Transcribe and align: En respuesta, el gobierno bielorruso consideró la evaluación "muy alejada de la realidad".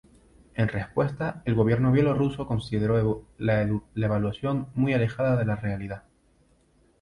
En 0.55 0.67
respuesta, 0.67 1.43
el 1.45 1.53
gobierno 1.53 1.91
bielorruso 1.91 2.47
consideró 2.47 3.27
la 3.37 3.61
evaluación 3.95 4.69
"muy 4.73 4.93
alejada 4.95 5.35
de 5.35 5.45
la 5.45 5.55
realidad". 5.55 6.01